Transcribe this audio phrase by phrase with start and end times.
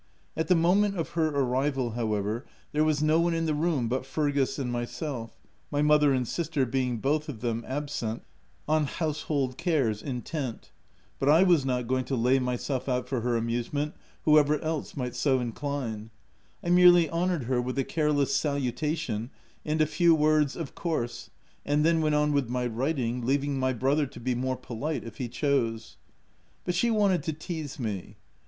[0.35, 3.53] At the moment of her arrival, how r ever, there was no one in the
[3.53, 5.39] room but Fergus and myself,
[5.69, 8.23] my mother and sister being both of them absent,"
[8.67, 10.71] on house 186 THE TENANT hold cares intent;"
[11.19, 13.93] but / was not going to lay myself out for her amusement,
[14.25, 16.09] whoever else might so incline:
[16.63, 19.29] I merely honoured her with a careless salutation
[19.63, 21.29] and a few words of course,
[21.63, 25.03] and then went on with my writing, leav ing my brother to be more polite
[25.03, 25.97] if he chose.
[26.65, 28.17] But she wanted to teaze me.